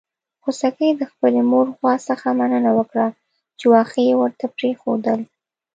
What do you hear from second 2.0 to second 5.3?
څخه مننه وکړه چې واښه يې ورته پرېښودل.